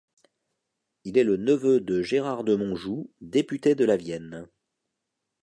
[1.03, 4.47] Il est le neveu de Gérard de Montjou, député de la Vienne.